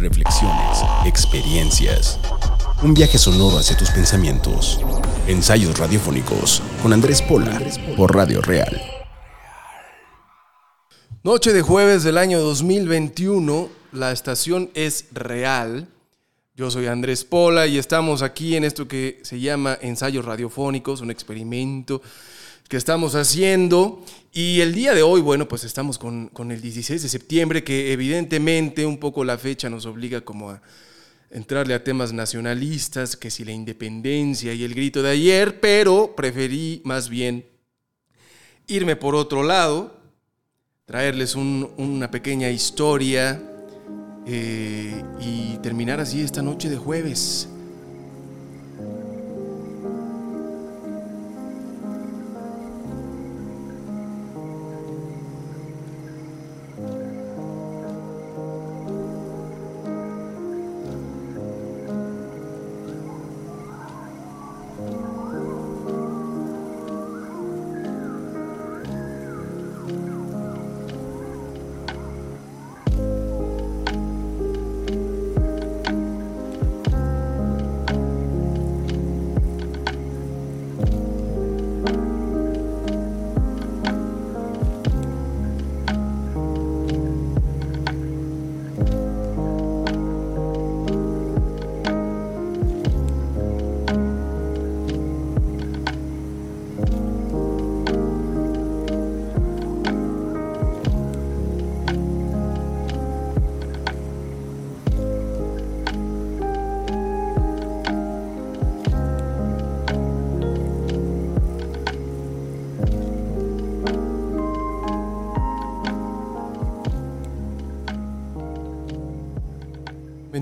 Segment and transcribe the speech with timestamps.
[0.00, 2.18] Reflexiones, experiencias.
[2.82, 4.80] Un viaje sonoro hacia tus pensamientos.
[5.26, 7.60] Ensayos radiofónicos con Andrés Pola
[7.98, 8.80] por Radio Real.
[11.22, 15.86] Noche de jueves del año 2021, la estación es real.
[16.56, 21.10] Yo soy Andrés Pola y estamos aquí en esto que se llama ensayos radiofónicos, un
[21.10, 22.00] experimento
[22.70, 24.02] que estamos haciendo.
[24.32, 27.92] Y el día de hoy, bueno, pues estamos con, con el 16 de septiembre, que
[27.92, 30.62] evidentemente un poco la fecha nos obliga como a
[31.32, 36.80] entrarle a temas nacionalistas, que si la independencia y el grito de ayer, pero preferí
[36.84, 37.44] más bien
[38.68, 39.96] irme por otro lado,
[40.86, 43.42] traerles un- una pequeña historia
[44.26, 47.48] eh, y terminar así esta noche de jueves.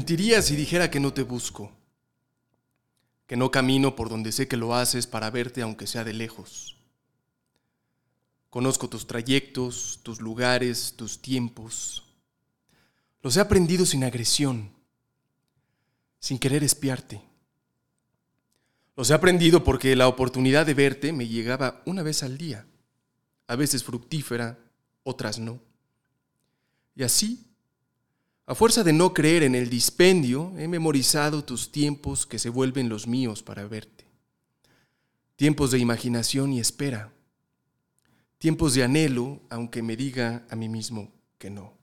[0.08, 1.70] Mentiría si dijera que no te busco,
[3.26, 6.78] que no camino por donde sé que lo haces para verte aunque sea de lejos.
[8.48, 12.04] Conozco tus trayectos, tus lugares, tus tiempos.
[13.20, 14.72] Los he aprendido sin agresión,
[16.20, 17.20] sin querer espiarte.
[18.96, 22.66] Los he aprendido porque la oportunidad de verte me llegaba una vez al día,
[23.46, 24.58] a veces fructífera,
[25.02, 25.60] otras no.
[26.94, 27.47] Y así
[28.48, 32.88] a fuerza de no creer en el dispendio, he memorizado tus tiempos que se vuelven
[32.88, 34.06] los míos para verte.
[35.36, 37.12] Tiempos de imaginación y espera.
[38.38, 41.77] Tiempos de anhelo, aunque me diga a mí mismo que no.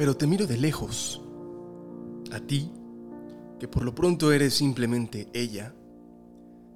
[0.00, 1.20] Pero te miro de lejos.
[2.32, 2.72] A ti,
[3.58, 5.74] que por lo pronto eres simplemente ella.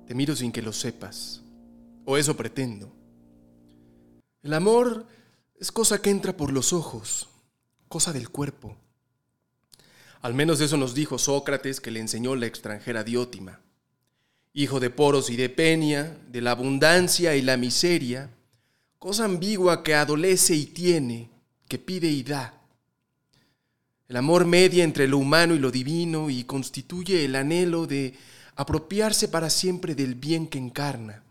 [0.06, 1.42] Te miro sin que lo sepas.
[2.04, 2.94] O eso pretendo.
[4.42, 5.06] El amor
[5.58, 7.30] es cosa que entra por los ojos,
[7.88, 8.76] cosa del cuerpo.
[10.20, 13.58] Al menos eso nos dijo Sócrates que le enseñó la extranjera Diótima.
[14.52, 18.28] Hijo de Poros y de Peña, de la abundancia y la miseria,
[18.98, 21.30] cosa ambigua que adolece y tiene,
[21.68, 22.60] que pide y da.
[24.08, 28.14] El amor media entre lo humano y lo divino y constituye el anhelo de
[28.54, 31.24] apropiarse para siempre del bien que encarna,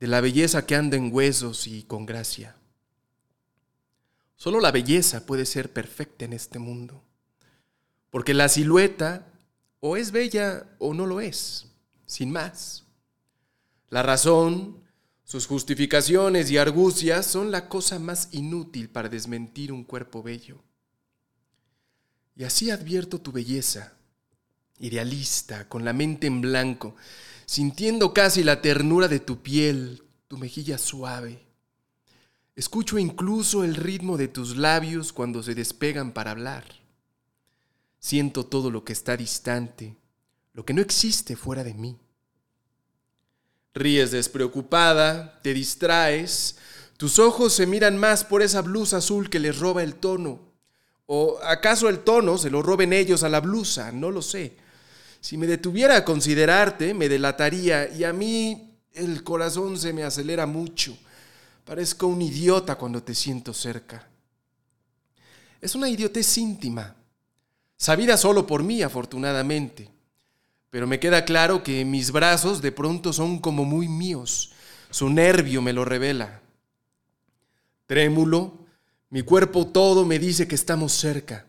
[0.00, 2.56] de la belleza que anda en huesos y con gracia.
[4.36, 7.02] Solo la belleza puede ser perfecta en este mundo,
[8.10, 9.26] porque la silueta
[9.80, 11.66] o es bella o no lo es,
[12.06, 12.84] sin más.
[13.90, 14.82] La razón,
[15.24, 20.62] sus justificaciones y argucias son la cosa más inútil para desmentir un cuerpo bello.
[22.34, 23.92] Y así advierto tu belleza,
[24.78, 26.96] idealista, con la mente en blanco,
[27.46, 31.44] sintiendo casi la ternura de tu piel, tu mejilla suave.
[32.56, 36.64] Escucho incluso el ritmo de tus labios cuando se despegan para hablar.
[37.98, 39.96] Siento todo lo que está distante,
[40.52, 41.98] lo que no existe fuera de mí.
[43.74, 46.56] Ríes despreocupada, te distraes,
[46.96, 50.51] tus ojos se miran más por esa blusa azul que les roba el tono
[51.14, 53.92] ¿O acaso el tono se lo roben ellos a la blusa?
[53.92, 54.56] No lo sé.
[55.20, 60.46] Si me detuviera a considerarte, me delataría y a mí el corazón se me acelera
[60.46, 60.96] mucho.
[61.66, 64.08] Parezco un idiota cuando te siento cerca.
[65.60, 66.96] Es una idiotez íntima,
[67.76, 69.90] sabida solo por mí, afortunadamente.
[70.70, 74.52] Pero me queda claro que mis brazos de pronto son como muy míos.
[74.88, 76.40] Su nervio me lo revela.
[77.84, 78.61] Trémulo,
[79.12, 81.44] mi cuerpo todo me dice que estamos cerca,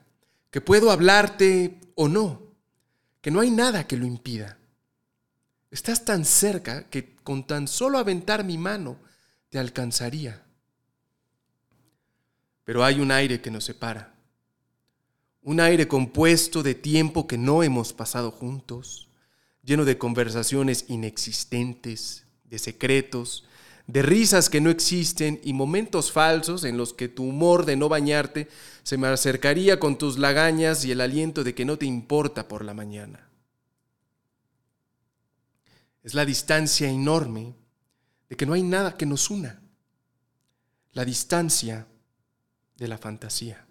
[0.51, 2.41] que puedo hablarte o no,
[3.22, 4.58] que no hay nada que lo impida.
[5.72, 8.98] Estás tan cerca que con tan solo aventar mi mano
[9.48, 10.43] te alcanzaría.
[12.65, 14.13] Pero hay un aire que nos separa,
[15.41, 19.08] un aire compuesto de tiempo que no hemos pasado juntos,
[19.63, 23.46] lleno de conversaciones inexistentes, de secretos,
[23.88, 27.90] de risas que no existen y momentos falsos en los que tu humor de no
[27.90, 28.48] bañarte
[28.84, 32.63] se me acercaría con tus lagañas y el aliento de que no te importa por
[32.63, 33.30] la mañana.
[36.02, 37.56] Es la distancia enorme
[38.30, 39.62] de que no hay nada que nos una.
[40.94, 41.88] La distancia
[42.75, 43.66] de la fantasía.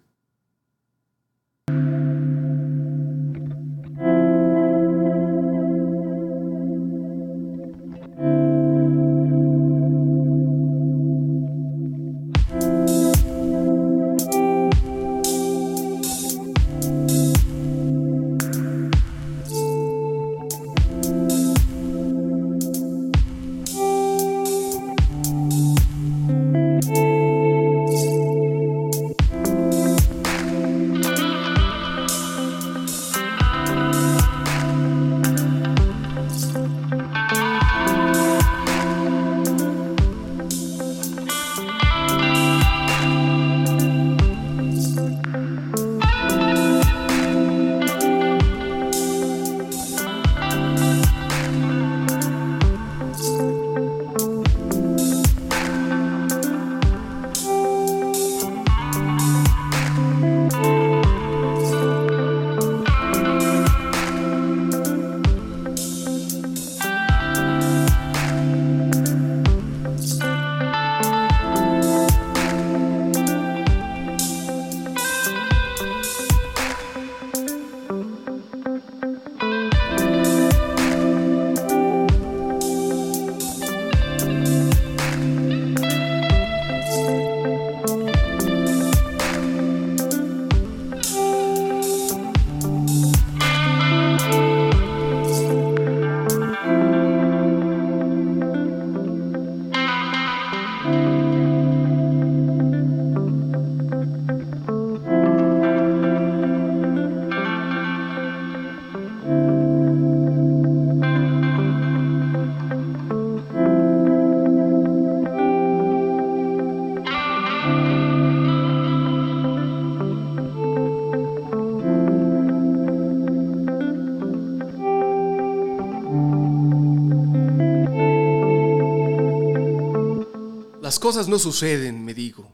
[131.03, 132.49] Cosas no suceden, me digo.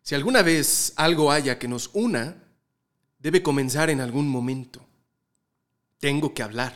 [0.00, 2.34] Si alguna vez algo haya que nos una,
[3.18, 4.82] debe comenzar en algún momento.
[5.98, 6.74] Tengo que hablar,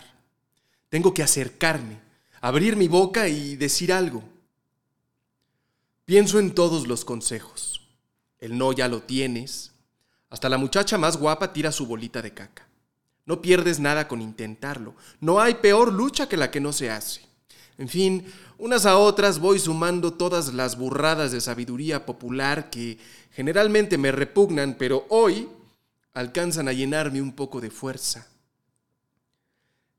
[0.91, 1.99] tengo que acercarme,
[2.43, 4.23] abrir mi boca y decir algo.
[6.05, 7.81] Pienso en todos los consejos.
[8.39, 9.73] El no ya lo tienes.
[10.29, 12.69] Hasta la muchacha más guapa tira su bolita de caca.
[13.25, 14.95] No pierdes nada con intentarlo.
[15.21, 17.26] No hay peor lucha que la que no se hace.
[17.79, 18.25] En fin,
[18.59, 22.99] unas a otras voy sumando todas las burradas de sabiduría popular que
[23.33, 25.49] generalmente me repugnan, pero hoy
[26.15, 28.27] alcanzan a llenarme un poco de fuerza.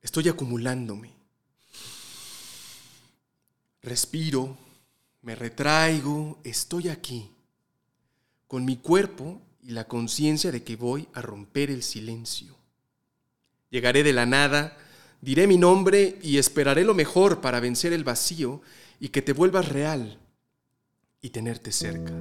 [0.02, 1.12] Estoy acumulándome.
[3.84, 4.58] Respiro,
[5.22, 7.30] me retraigo, estoy aquí,
[8.48, 12.56] con mi cuerpo y la conciencia de que voy a romper el silencio.
[13.70, 14.78] Llegaré de la nada,
[15.28, 18.62] diré mi nombre y esperaré lo mejor para vencer el vacío
[18.98, 20.18] y que te vuelvas real
[21.22, 22.14] y tenerte cerca.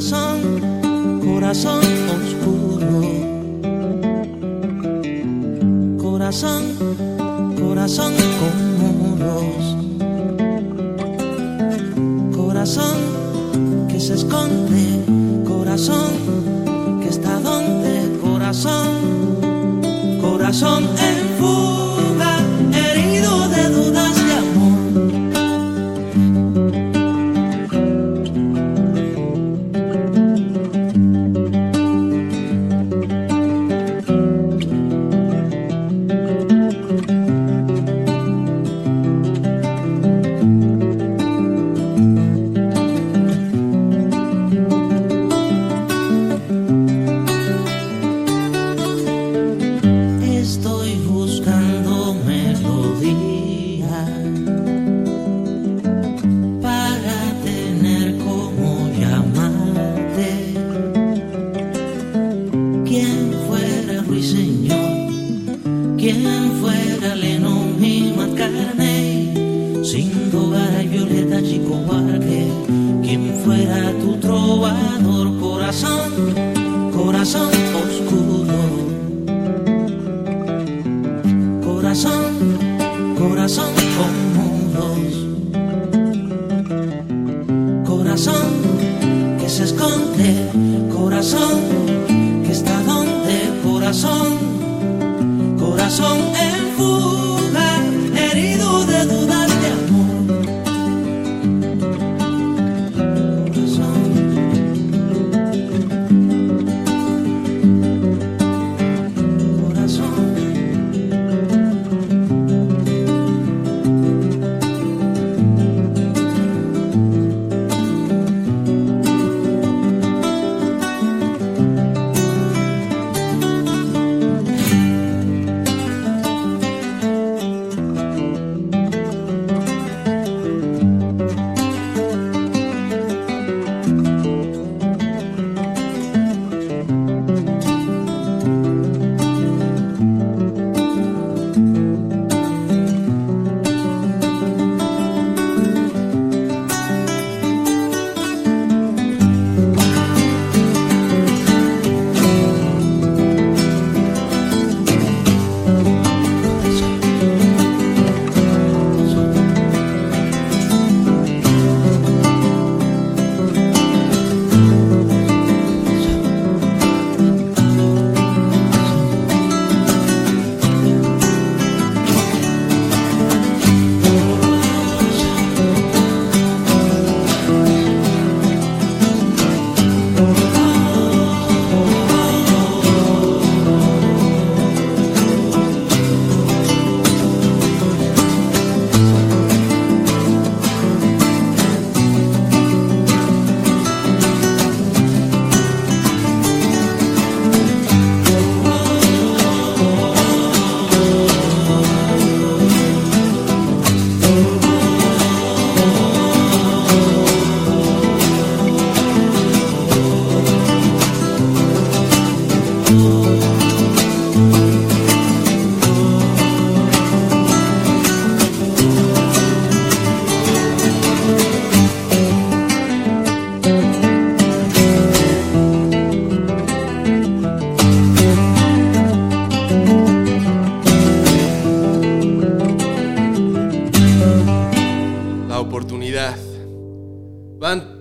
[0.00, 1.80] Corazón, corazón
[2.16, 3.00] oscuro.
[5.98, 6.62] corazón,
[7.58, 9.76] corazón con muros,
[12.36, 12.96] corazón
[13.88, 15.04] que se esconde,
[15.46, 16.12] corazón
[17.02, 18.88] que está donde, corazón,
[20.20, 21.59] corazón en fuga,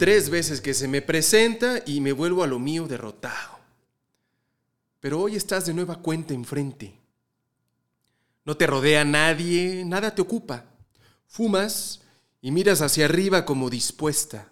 [0.09, 3.59] tres veces que se me presenta y me vuelvo a lo mío derrotado.
[4.99, 6.95] Pero hoy estás de nueva cuenta enfrente.
[8.43, 10.65] No te rodea nadie, nada te ocupa.
[11.27, 12.01] Fumas
[12.41, 14.51] y miras hacia arriba como dispuesta.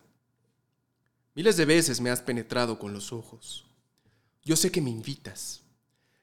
[1.34, 3.66] Miles de veces me has penetrado con los ojos.
[4.44, 5.64] Yo sé que me invitas,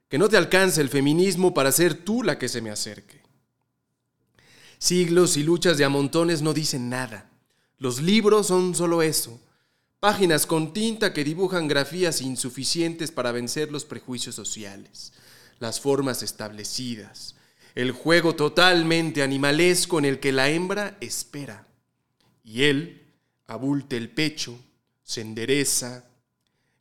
[0.09, 3.21] que no te alcanza el feminismo para ser tú la que se me acerque.
[4.79, 7.34] Siglos y luchas de amontones no dicen nada.
[7.85, 9.39] Los libros son solo eso,
[10.01, 15.13] páginas con tinta que dibujan grafías insuficientes para vencer los prejuicios sociales,
[15.59, 17.37] las formas establecidas,
[17.75, 21.67] el juego totalmente animalesco en el que la hembra espera.
[22.43, 23.13] Y él
[23.49, 24.59] abulte el pecho,
[25.03, 26.07] se endereza,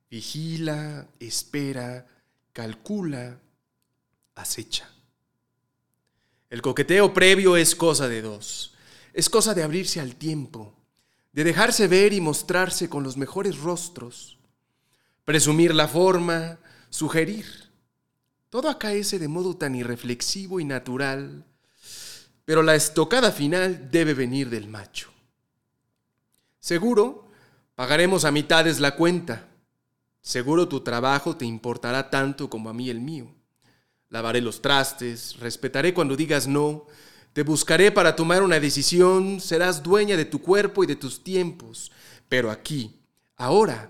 [0.10, 2.08] vigila, espera,
[2.54, 3.42] calcula,
[4.36, 4.90] acecha.
[6.50, 8.74] El coqueteo previo es cosa de dos,
[9.12, 10.80] es cosa de abrirse al tiempo,
[11.34, 14.38] de dejarse ver y mostrarse con los mejores rostros,
[15.26, 17.72] presumir la forma, sugerir.
[18.50, 21.44] Todo acaece de modo tan irreflexivo y natural,
[22.46, 25.10] pero la estocada final debe venir del macho.
[26.60, 27.28] Seguro,
[27.76, 29.48] pagaremos a mitades la cuenta.
[30.22, 33.34] Seguro tu trabajo te importará tanto como a mí el mío.
[34.10, 36.86] Lavaré los trastes, respetaré cuando digas no,
[37.34, 41.92] te buscaré para tomar una decisión, serás dueña de tu cuerpo y de tus tiempos.
[42.30, 43.00] Pero aquí,
[43.36, 43.90] ahora,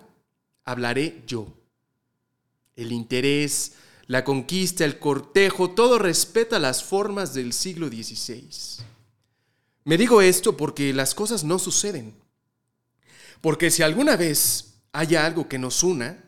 [0.64, 1.48] hablaré yo.
[2.76, 3.74] El interés,
[4.08, 8.84] la conquista, el cortejo, todo respeta las formas del siglo XVI.
[9.84, 12.16] Me digo esto porque las cosas no suceden.
[13.42, 16.24] Porque si alguna vez haya algo que nos una,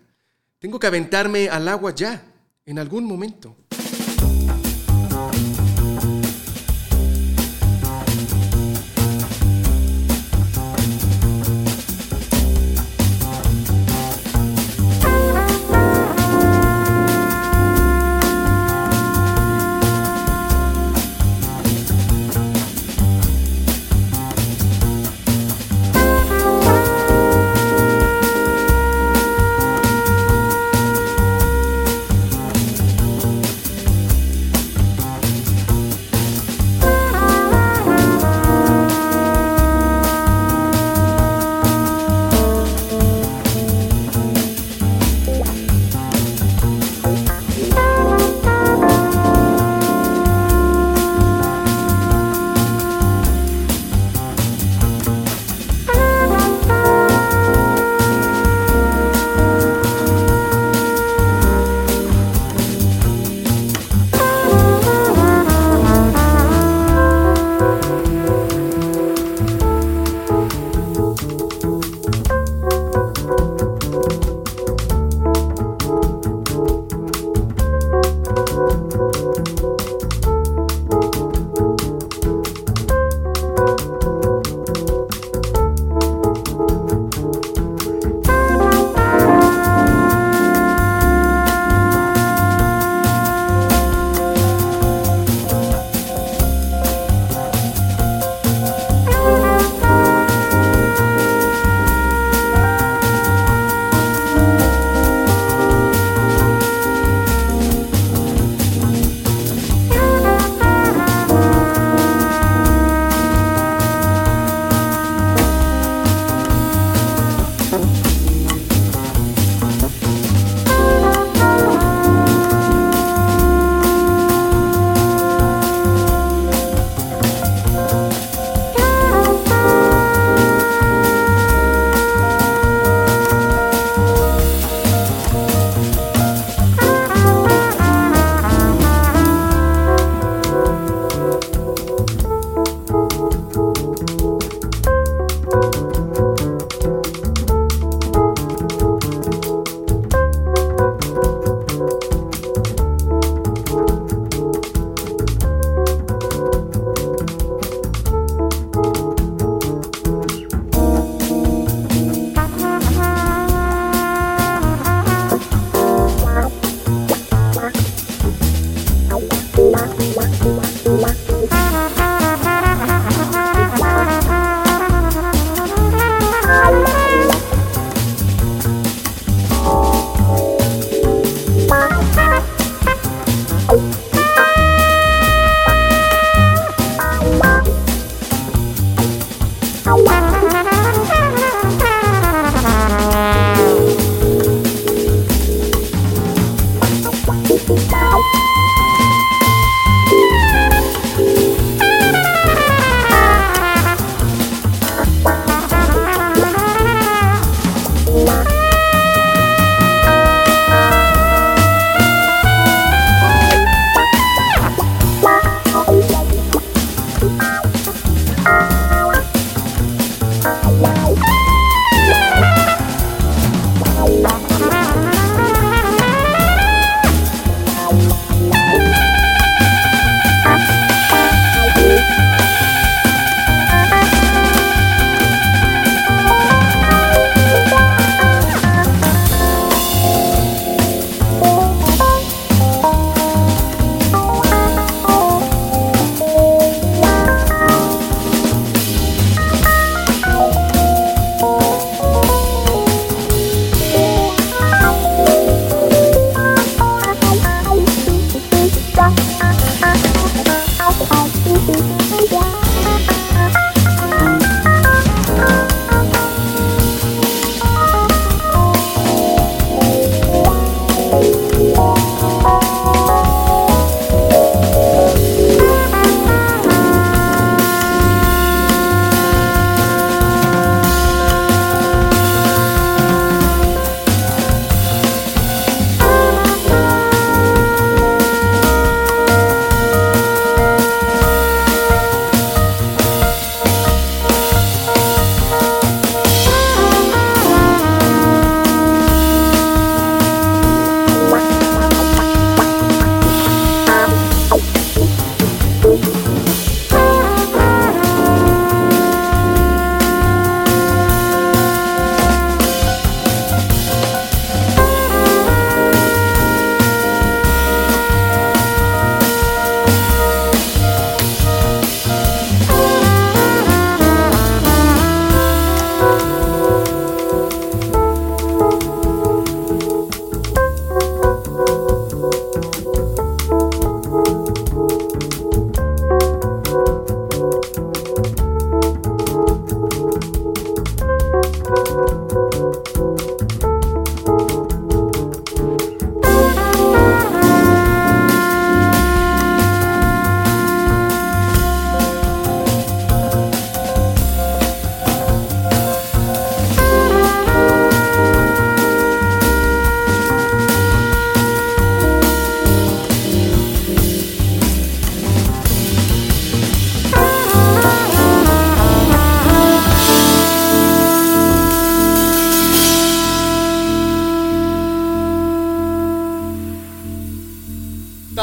[0.59, 2.29] tengo que aventarme al agua ya,
[2.65, 3.55] en algún momento.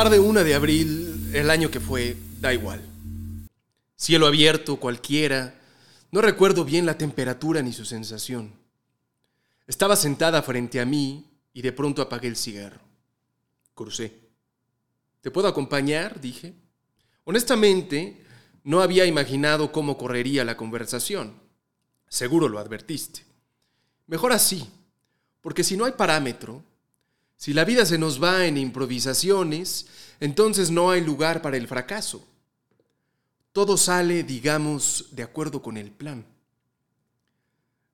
[0.03, 2.83] Tarde una de abril, el año que fue, da igual.
[3.95, 5.55] Cielo abierto, cualquiera.
[6.11, 8.53] No recuerdo bien la temperatura ni su sensación.
[9.69, 12.81] Estaba sentada frente a mí y de pronto apagué el cigarro.
[13.77, 14.13] Crucé.
[15.21, 16.21] ¿Te puedo acompañar?
[16.21, 16.53] dije.
[17.23, 18.27] Honestamente,
[18.65, 21.33] no había imaginado cómo correría la conversación.
[22.09, 23.25] Seguro lo advertiste.
[24.09, 24.69] Mejor así,
[25.41, 26.65] porque si no hay parámetro,
[27.43, 29.87] si la vida se nos va en improvisaciones,
[30.21, 32.25] entonces no hay lugar para el fracaso.
[33.51, 36.25] Todo sale, digamos, de acuerdo con el plan.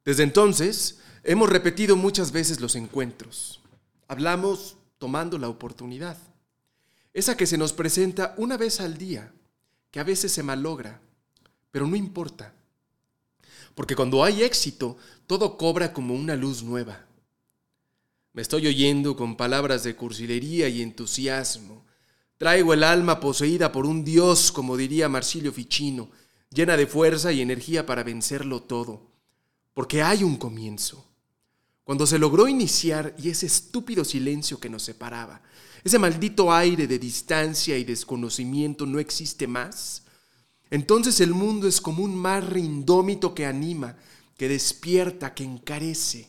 [0.05, 3.63] Desde entonces, hemos repetido muchas veces los encuentros.
[4.07, 6.19] Hablamos tomando la oportunidad.
[7.15, 9.33] Esa que se nos presenta una vez al día,
[9.91, 11.01] que a veces se malogra,
[11.71, 12.53] pero no importa.
[13.75, 17.08] Porque cuando hay éxito, todo cobra como una luz nueva.
[18.33, 21.85] Me estoy oyendo con palabras de cursilería y entusiasmo.
[22.37, 26.11] Traigo el alma poseída por un dios, como diría Marsilio Ficino,
[26.51, 29.11] llena de fuerza y energía para vencerlo todo.
[29.75, 31.05] Porque hay un comienzo.
[31.85, 35.41] Cuando se logró iniciar y ese estúpido silencio que nos separaba,
[35.83, 40.03] ese maldito aire de distancia y desconocimiento no existe más,
[40.71, 43.97] entonces el mundo es como un mar indómito que anima,
[44.37, 46.29] que despierta, que encarece.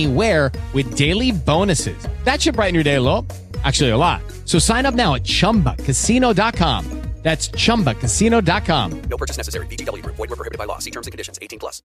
[0.01, 2.07] anywhere with daily bonuses.
[2.23, 3.25] That should brighten your day a little.
[3.63, 4.21] Actually, a lot.
[4.45, 7.01] So sign up now at chumbacasino.com.
[7.21, 9.01] That's chumbacasino.com.
[9.03, 9.67] No purchase necessary.
[9.67, 10.15] VGW Group.
[10.15, 10.79] Void were prohibited by law.
[10.79, 11.37] See terms and conditions.
[11.39, 11.83] 18 plus.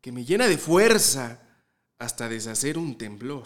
[0.00, 1.38] que me llena de fuerza
[1.98, 3.44] hasta deshacer un temblor.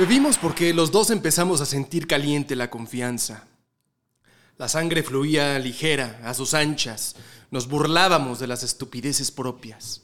[0.00, 3.46] Bebimos porque los dos empezamos a sentir caliente la confianza.
[4.56, 7.16] La sangre fluía ligera, a sus anchas.
[7.50, 10.00] Nos burlábamos de las estupideces propias.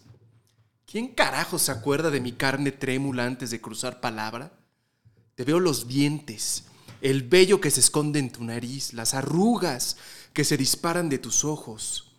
[0.84, 4.53] ¿Quién carajo se acuerda de mi carne trémula antes de cruzar palabra?
[5.34, 6.64] Te veo los dientes,
[7.01, 9.97] el vello que se esconde en tu nariz, las arrugas
[10.34, 12.12] que se disparan de tus ojos.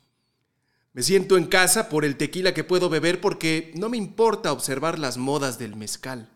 [0.94, 4.98] Me siento en casa por el tequila que puedo beber porque no me importa observar
[4.98, 6.32] las modas del mezcal.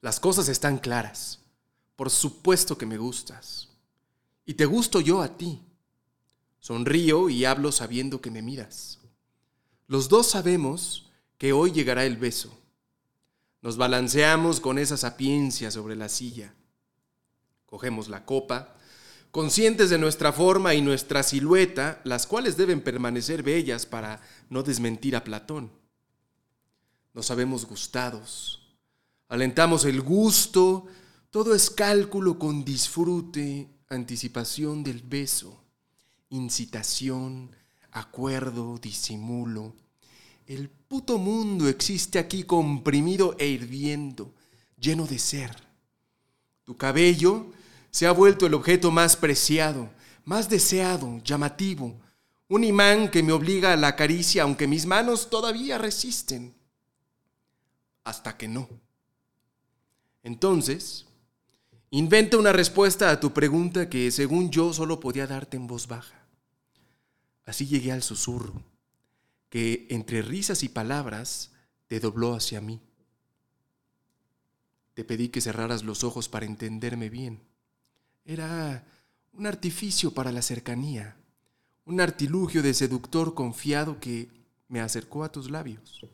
[0.00, 1.40] Las cosas están claras.
[1.96, 3.68] Por supuesto que me gustas.
[4.46, 5.60] Y te gusto yo a ti.
[6.58, 8.98] Sonrío y hablo sabiendo que me miras.
[9.86, 12.56] Los dos sabemos que hoy llegará el beso.
[13.62, 16.54] Nos balanceamos con esa sapiencia sobre la silla.
[17.66, 18.74] Cogemos la copa,
[19.30, 25.14] conscientes de nuestra forma y nuestra silueta, las cuales deben permanecer bellas para no desmentir
[25.14, 25.70] a Platón.
[27.12, 28.59] Nos sabemos gustados,
[29.30, 30.86] Alentamos el gusto,
[31.30, 35.62] todo es cálculo con disfrute, anticipación del beso,
[36.30, 37.54] incitación,
[37.92, 39.76] acuerdo, disimulo.
[40.46, 44.34] El puto mundo existe aquí comprimido e hirviendo,
[44.76, 45.56] lleno de ser.
[46.64, 47.52] Tu cabello
[47.92, 49.90] se ha vuelto el objeto más preciado,
[50.24, 52.00] más deseado, llamativo,
[52.48, 56.52] un imán que me obliga a la caricia aunque mis manos todavía resisten.
[58.02, 58.68] Hasta que no.
[60.22, 61.06] Entonces,
[61.90, 66.26] inventa una respuesta a tu pregunta que según yo solo podía darte en voz baja.
[67.44, 68.62] Así llegué al susurro,
[69.48, 71.52] que entre risas y palabras
[71.86, 72.80] te dobló hacia mí.
[74.94, 77.42] Te pedí que cerraras los ojos para entenderme bien.
[78.24, 78.86] Era
[79.32, 81.16] un artificio para la cercanía,
[81.84, 84.28] un artilugio de seductor confiado que
[84.68, 86.06] me acercó a tus labios.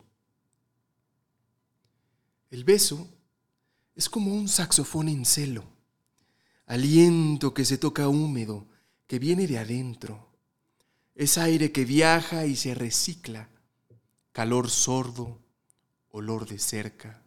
[2.50, 3.08] El beso
[3.96, 5.64] es como un saxofón en celo,
[6.66, 8.68] aliento que se toca húmedo,
[9.06, 10.28] que viene de adentro.
[11.14, 13.48] Es aire que viaja y se recicla,
[14.32, 15.38] calor sordo,
[16.10, 17.22] olor de cerca.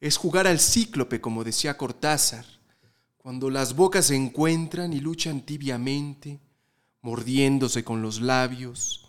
[0.00, 2.46] Es jugar al cíclope, como decía Cortázar,
[3.18, 6.40] cuando las bocas se encuentran y luchan tibiamente,
[7.02, 9.06] mordiéndose con los labios,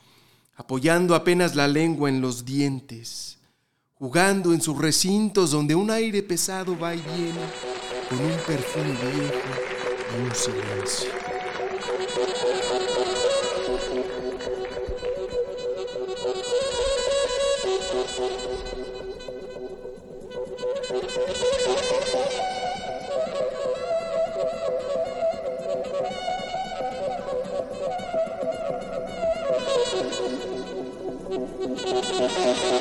[0.55, 3.40] apoyando apenas la lengua en los dientes
[4.01, 7.39] jugando en sus recintos donde un aire pesado va y viene,
[8.09, 9.35] con un perfume viejo
[10.17, 11.11] y un silencio.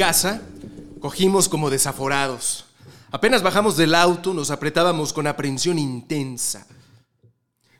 [0.00, 0.40] casa,
[0.98, 2.64] cogimos como desaforados.
[3.10, 6.66] Apenas bajamos del auto, nos apretábamos con aprensión intensa.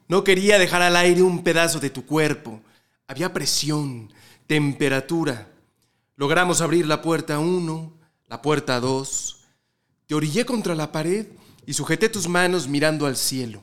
[0.07, 2.61] No quería dejar al aire un pedazo de tu cuerpo.
[3.07, 4.13] Había presión,
[4.47, 5.49] temperatura.
[6.17, 7.95] Logramos abrir la puerta uno,
[8.29, 9.39] la puerta dos.
[10.07, 11.27] Te orillé contra la pared
[11.65, 13.63] y sujeté tus manos mirando al cielo.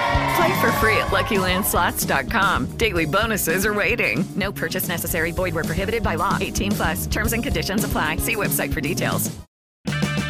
[0.35, 2.77] Play for free at LuckyLandSlots.com.
[2.77, 4.23] Daily bonuses are waiting.
[4.35, 5.31] No purchase necessary.
[5.31, 6.37] Void where prohibited by law.
[6.39, 7.07] 18 plus.
[7.07, 8.17] Terms and conditions apply.
[8.17, 9.31] See website for details.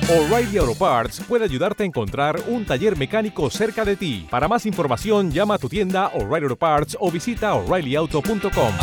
[0.10, 4.28] O'Reilly Auto Parts puede ayudarte a encontrar un taller mecánico cerca de ti.
[4.30, 8.74] Para más información, llama a tu tienda O'Reilly Auto Parts o visita oreillyauto.com.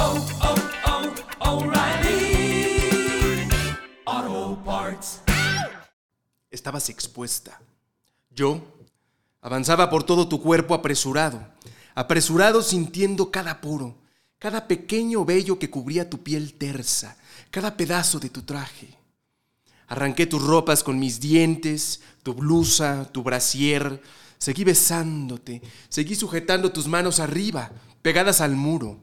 [6.50, 7.60] Estabas expuesta.
[8.30, 8.62] Yo
[9.40, 11.46] avanzaba por todo tu cuerpo apresurado,
[11.94, 13.98] apresurado sintiendo cada poro,
[14.38, 17.16] cada pequeño vello que cubría tu piel tersa,
[17.50, 18.96] cada pedazo de tu traje.
[19.88, 24.02] Arranqué tus ropas con mis dientes, tu blusa, tu brasier,
[24.36, 27.70] seguí besándote, seguí sujetando tus manos arriba,
[28.02, 29.02] pegadas al muro.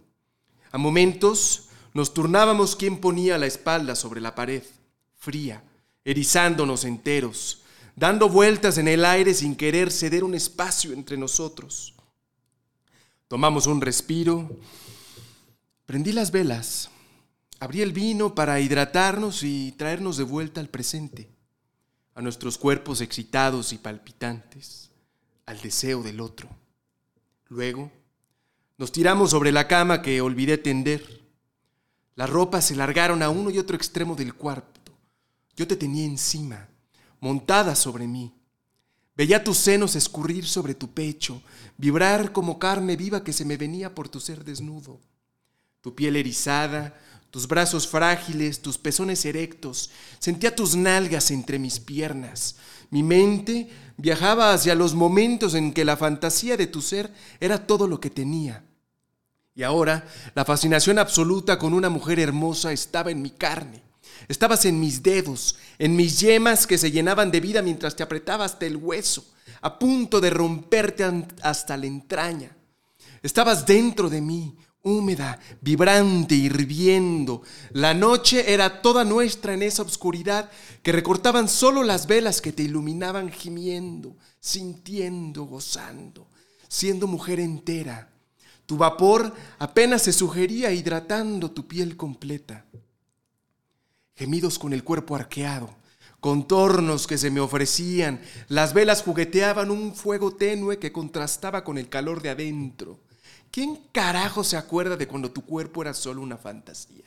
[0.71, 4.63] A momentos nos turnábamos quien ponía la espalda sobre la pared,
[5.17, 5.63] fría,
[6.03, 7.63] erizándonos enteros,
[7.95, 11.95] dando vueltas en el aire sin querer ceder un espacio entre nosotros.
[13.27, 14.59] Tomamos un respiro,
[15.85, 16.89] prendí las velas,
[17.59, 21.29] abrí el vino para hidratarnos y traernos de vuelta al presente,
[22.13, 24.91] a nuestros cuerpos excitados y palpitantes,
[25.45, 26.49] al deseo del otro.
[27.47, 27.91] Luego,
[28.77, 31.21] nos tiramos sobre la cama que olvidé tender.
[32.15, 34.91] Las ropas se largaron a uno y otro extremo del cuarto.
[35.55, 36.67] Yo te tenía encima,
[37.25, 38.31] montada sobre mí.
[39.17, 41.41] Veía tus senos escurrir sobre tu pecho,
[41.75, 44.99] vibrar como carne viva que se me venía por tu ser desnudo.
[45.81, 46.93] Tu piel erizada,
[47.31, 52.57] tus brazos frágiles, tus pezones erectos, sentía tus nalgas entre mis piernas.
[52.91, 57.87] Mi mente viajaba hacia los momentos en que la fantasía de tu ser era todo
[57.87, 58.63] lo que tenía.
[59.55, 60.05] Y ahora
[60.35, 63.81] la fascinación absoluta con una mujer hermosa estaba en mi carne.
[64.27, 68.45] Estabas en mis dedos, en mis yemas que se llenaban de vida mientras te apretaba
[68.45, 69.25] hasta el hueso,
[69.61, 71.05] a punto de romperte
[71.41, 72.55] hasta la entraña.
[73.21, 77.41] Estabas dentro de mí, húmeda, vibrante, hirviendo.
[77.71, 80.49] La noche era toda nuestra en esa oscuridad
[80.83, 86.29] que recortaban solo las velas que te iluminaban gimiendo, sintiendo, gozando,
[86.67, 88.11] siendo mujer entera.
[88.65, 92.65] Tu vapor apenas se sugería hidratando tu piel completa
[94.15, 95.75] gemidos con el cuerpo arqueado,
[96.21, 101.89] contornos que se me ofrecían, las velas jugueteaban un fuego tenue que contrastaba con el
[101.89, 102.99] calor de adentro.
[103.51, 107.03] ¿Quién carajo se acuerda de cuando tu cuerpo era solo una fantasía?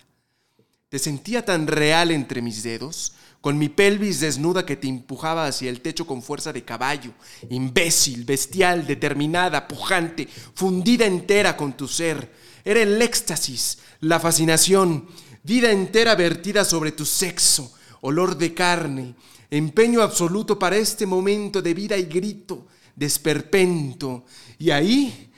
[0.89, 5.69] Te sentía tan real entre mis dedos, con mi pelvis desnuda que te empujaba hacia
[5.69, 7.13] el techo con fuerza de caballo,
[7.51, 12.33] imbécil, bestial, determinada, pujante, fundida entera con tu ser.
[12.65, 15.09] Era el éxtasis, la fascinación,
[15.43, 19.15] vida entera vertida sobre tu sexo, olor de carne,
[19.51, 24.25] empeño absoluto para este momento de vida y grito, desperpento.
[24.59, 25.31] Y ahí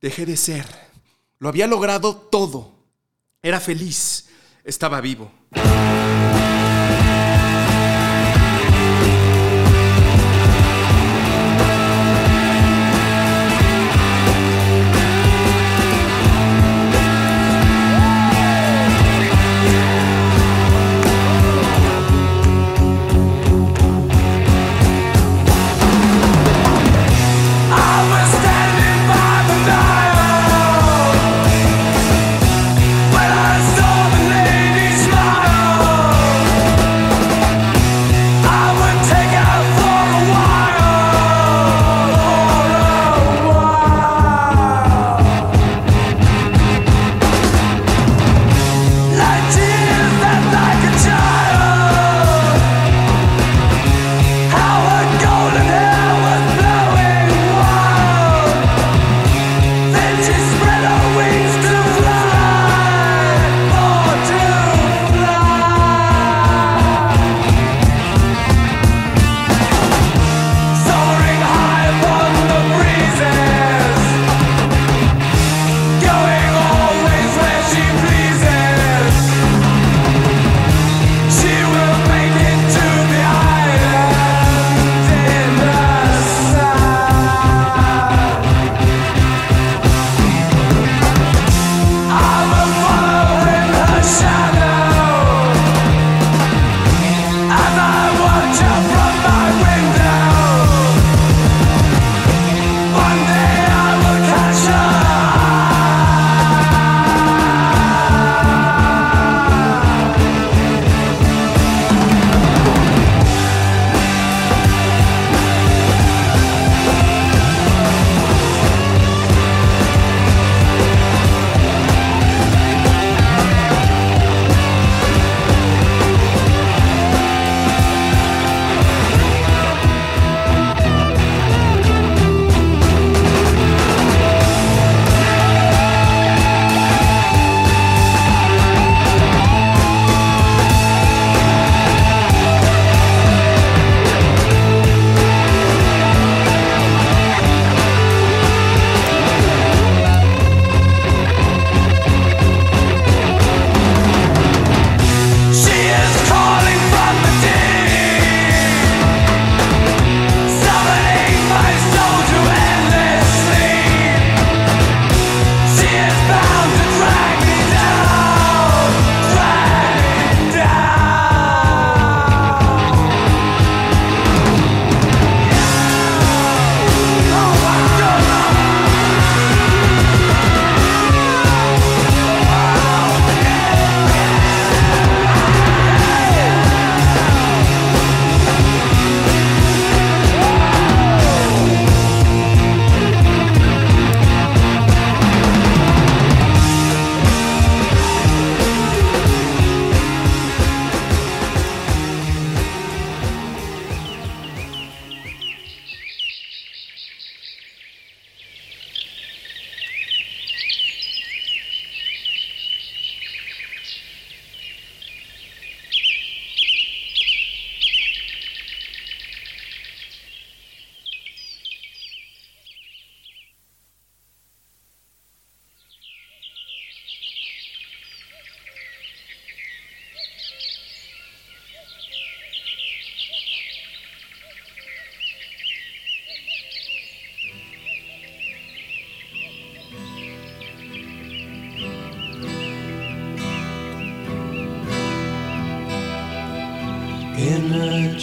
[0.00, 0.66] dejé de ser.
[1.38, 2.72] Lo había logrado todo.
[3.42, 4.26] Era feliz.
[4.64, 5.30] Estaba vivo.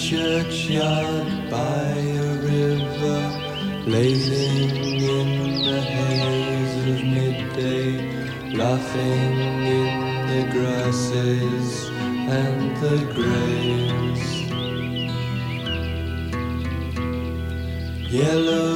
[0.10, 3.22] Churchyard by a river,
[3.86, 5.30] blazing in
[5.64, 7.90] the haze of midday,
[8.54, 9.34] laughing
[9.78, 9.92] in
[10.30, 11.90] the grasses
[12.40, 14.26] and the graves.
[18.14, 18.74] Yellow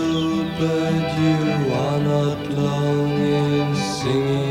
[0.57, 4.48] bird, you are not long in singing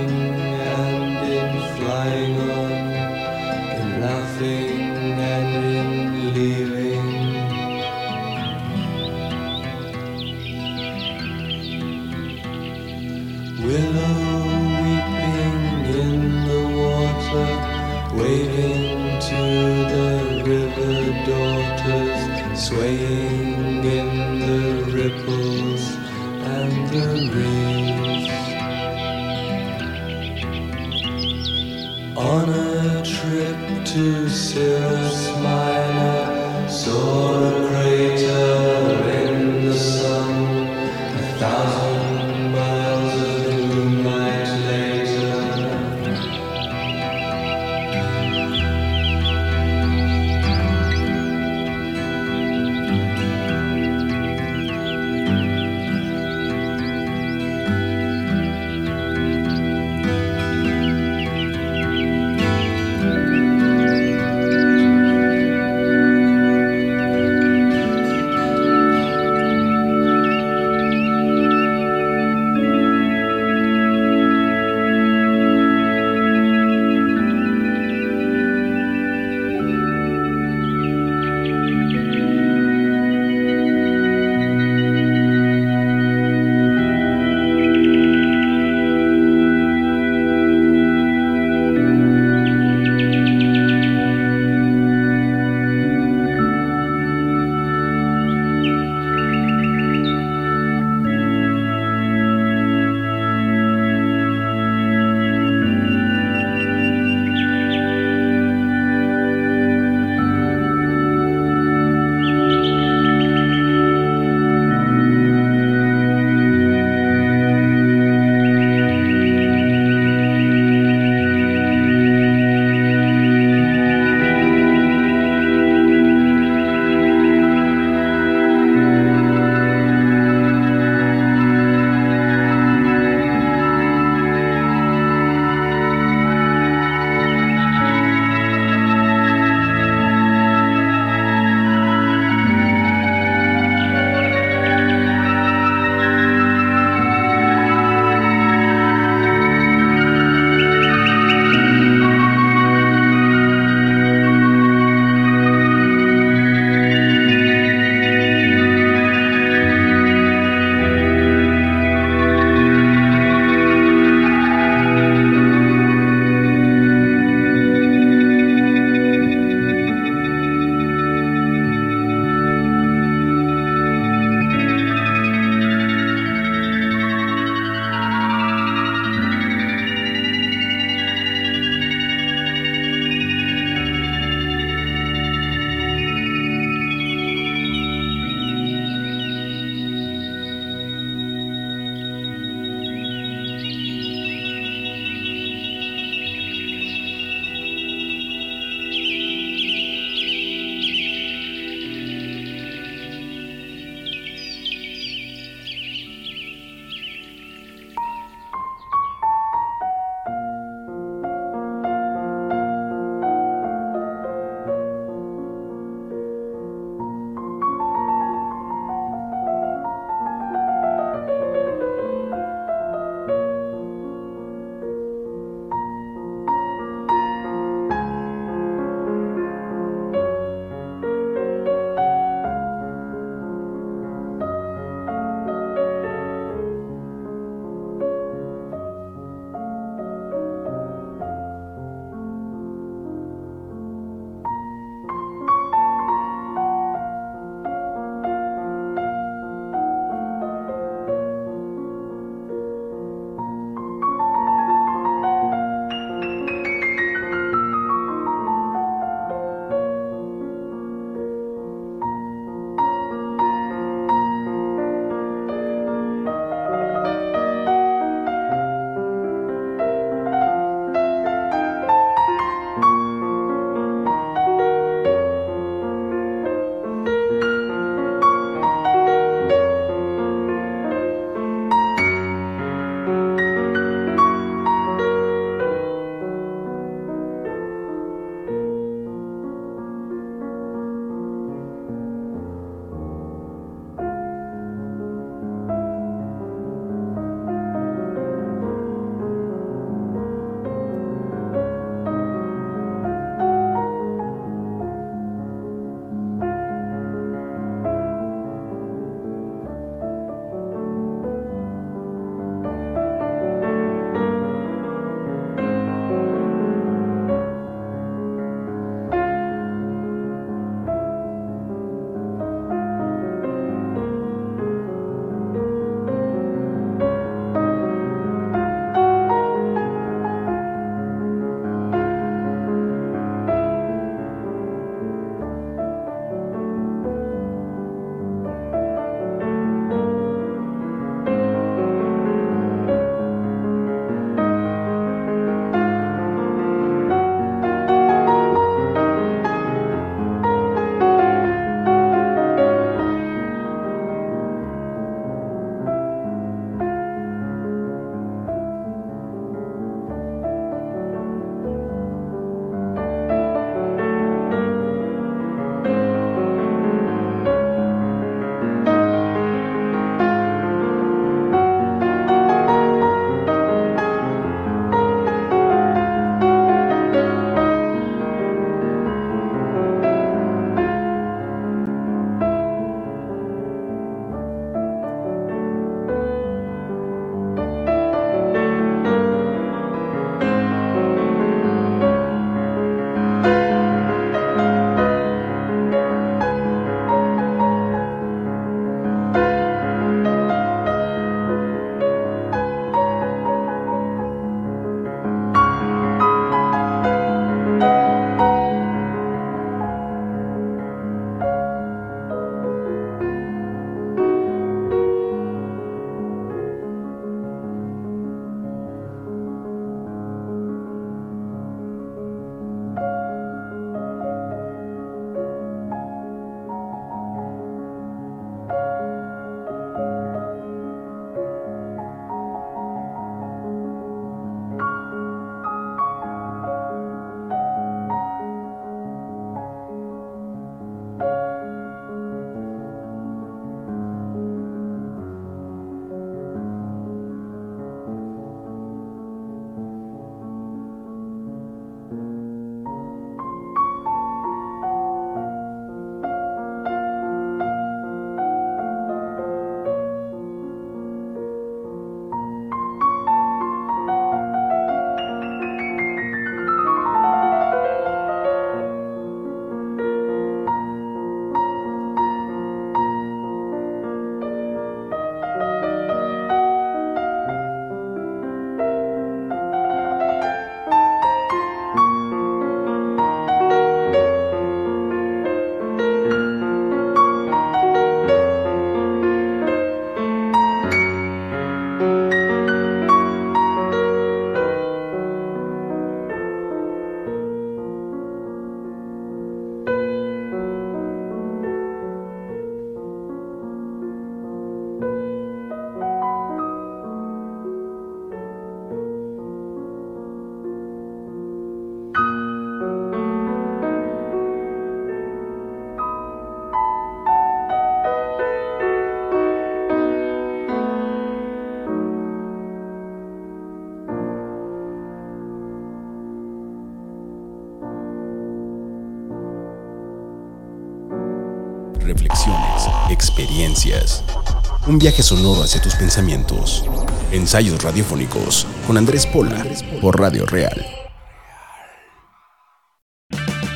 [534.89, 536.82] Un viaje sonoro hacia tus pensamientos.
[537.30, 539.62] Ensayos radiofónicos con Andrés Pola
[540.01, 540.86] por Radio Real.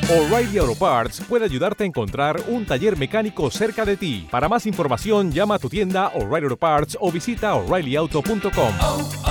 [0.09, 4.27] O'Reilly Auto Parts puede ayudarte a encontrar un taller mecánico cerca de ti.
[4.31, 9.22] Para más información, llama a tu tienda O'Reilly Auto Parts o visita oreillyauto.com.